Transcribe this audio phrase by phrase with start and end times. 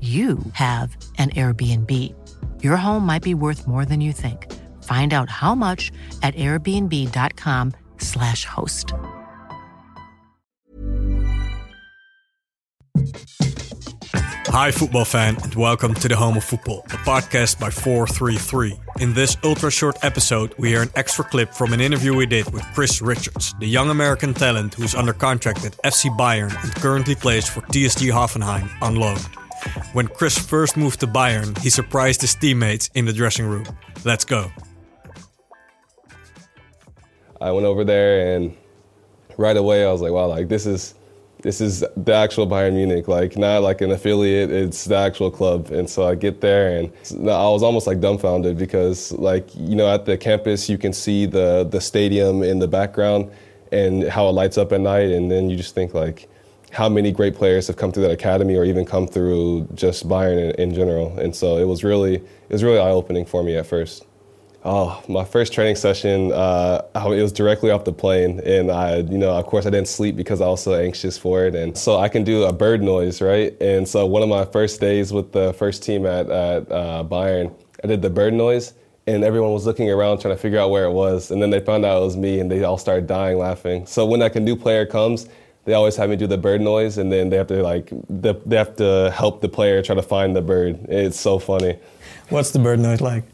[0.00, 2.14] you have an Airbnb.
[2.62, 4.50] Your home might be worth more than you think.
[4.84, 5.92] Find out how much
[6.22, 8.94] at airbnb.com/slash host.
[14.52, 18.76] Hi, football fan, and welcome to the Home of Football, a podcast by 433.
[18.98, 22.52] In this ultra short episode, we hear an extra clip from an interview we did
[22.52, 27.14] with Chris Richards, the young American talent who's under contract at FC Bayern and currently
[27.14, 29.18] plays for TSG Hoffenheim on loan.
[29.92, 33.66] When Chris first moved to Bayern, he surprised his teammates in the dressing room.
[34.04, 34.50] Let's go.
[37.40, 38.54] I went over there and
[39.38, 40.94] right away I was like, wow, like this is
[41.42, 45.70] this is the actual Bayern Munich, like not like an affiliate, it's the actual club.
[45.70, 46.92] And so I get there and
[47.28, 51.26] I was almost like dumbfounded because like, you know, at the campus you can see
[51.26, 53.30] the the stadium in the background
[53.72, 56.28] and how it lights up at night and then you just think like
[56.70, 60.54] how many great players have come through that academy or even come through just Bayern
[60.54, 61.18] in, in general.
[61.18, 64.06] And so it was really it was really eye opening for me at first.
[64.62, 69.16] Oh, my first training session, uh, it was directly off the plane, and I, you
[69.16, 71.96] know, of course, I didn't sleep because I was so anxious for it, and so
[71.96, 73.56] I can do a bird noise, right?
[73.62, 77.54] And so one of my first days with the first team at, at uh, Bayern,
[77.82, 78.74] I did the bird noise,
[79.06, 81.60] and everyone was looking around trying to figure out where it was, and then they
[81.60, 83.86] found out it was me, and they all started dying laughing.
[83.86, 85.26] So when that can do player comes,
[85.64, 88.56] they always have me do the bird noise, and then they have to like they
[88.56, 90.78] have to help the player try to find the bird.
[90.88, 91.78] It's so funny.
[92.28, 93.24] What's the bird noise like?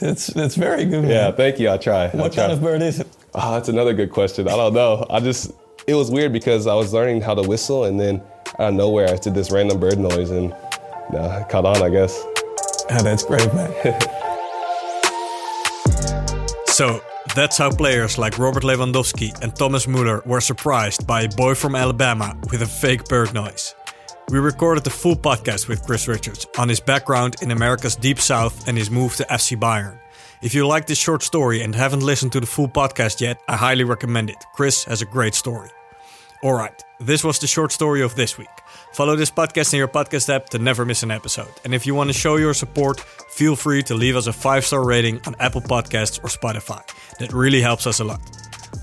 [0.00, 1.02] It's it's very good.
[1.02, 1.10] Man.
[1.10, 1.70] Yeah, thank you.
[1.70, 2.08] I try.
[2.08, 2.44] What try.
[2.44, 3.06] kind of bird is it?
[3.34, 4.48] Oh, that's another good question.
[4.48, 5.06] I don't know.
[5.08, 5.52] I just
[5.86, 8.20] it was weird because I was learning how to whistle, and then
[8.58, 10.52] out of nowhere I did this random bird noise, and
[11.14, 12.20] uh, caught on, I guess.
[12.92, 13.70] Oh, that's great, man.
[16.66, 17.00] so
[17.34, 21.74] that's how players like Robert Lewandowski and Thomas Muller were surprised by a boy from
[21.74, 23.74] Alabama with a fake bird noise.
[24.30, 28.68] We recorded the full podcast with Chris Richards on his background in America's Deep South
[28.68, 29.98] and his move to FC Bayern.
[30.42, 33.56] If you like this short story and haven't listened to the full podcast yet, I
[33.56, 34.42] highly recommend it.
[34.54, 35.70] Chris has a great story.
[36.42, 38.48] Alright, this was the short story of this week.
[38.94, 41.52] Follow this podcast in your podcast app to never miss an episode.
[41.64, 44.64] And if you want to show your support, feel free to leave us a five
[44.64, 46.82] star rating on Apple Podcasts or Spotify.
[47.18, 48.22] That really helps us a lot.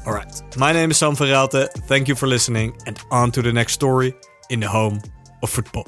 [0.06, 1.68] Alright, my name is Sam Verraalte.
[1.88, 4.14] Thank you for listening, and on to the next story
[4.52, 5.02] in the home
[5.42, 5.88] of football.